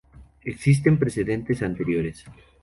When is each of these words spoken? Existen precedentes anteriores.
Existen 0.41 0.97
precedentes 0.97 1.61
anteriores. 1.61 2.25